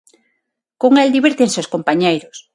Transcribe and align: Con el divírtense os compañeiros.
Con 0.81 0.93
el 1.03 1.09
divírtense 1.15 1.61
os 1.63 1.71
compañeiros. 1.73 2.37